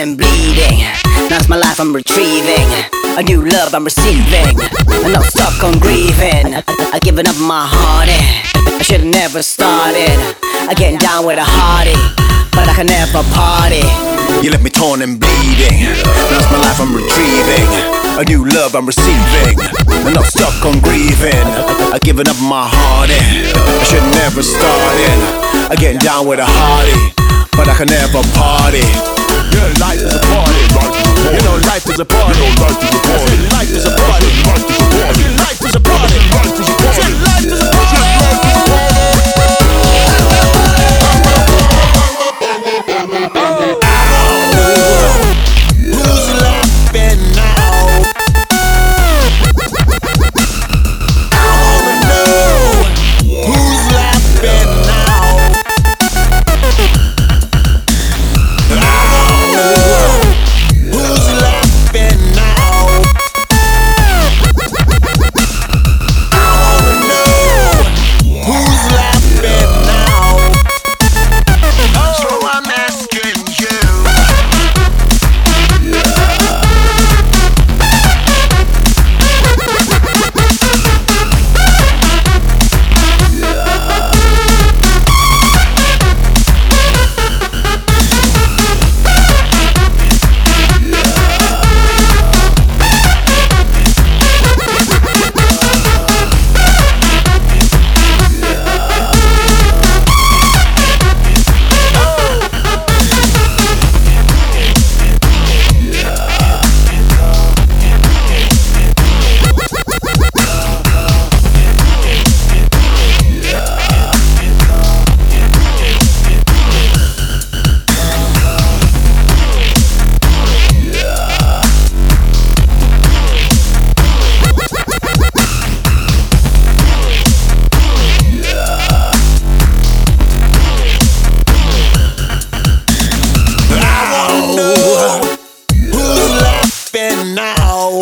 [0.00, 0.80] Torn and bleeding.
[1.28, 2.64] Now's my life I'm retrieving.
[3.18, 4.56] A new love I'm receiving.
[4.88, 6.56] I'm not stuck on grieving.
[6.56, 8.08] I, I, I given up my heart.
[8.08, 8.80] Eh.
[8.80, 10.16] I should've never started.
[10.40, 11.92] I getting down with a hearty,
[12.56, 13.84] but I can never party.
[14.40, 15.84] You left me torn and bleeding.
[16.32, 17.68] Now's my life I'm retrieving.
[18.16, 19.60] A new love I'm receiving.
[19.84, 21.44] I'm not stuck on grieving.
[21.92, 23.12] I've given up my heart.
[23.12, 23.52] Eh.
[23.52, 25.18] I should've never started.
[25.68, 26.96] I getting down with a hearty,
[27.52, 29.19] but I can never party.
[32.00, 32.38] A party.
[32.38, 33.36] You know life is a party.
[33.52, 34.09] Life is a party.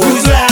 [0.00, 0.47] Who's laughing?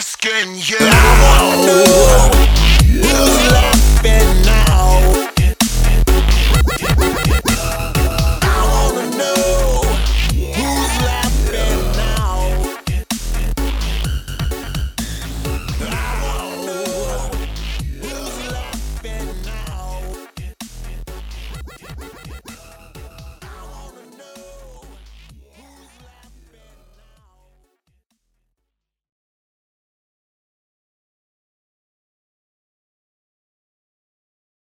[0.00, 0.78] asking you.
[0.80, 2.09] I wanna know.